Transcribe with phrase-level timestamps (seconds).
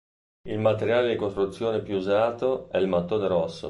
[0.47, 3.59] Il materiale di costruzione più usato è il mattone rosso.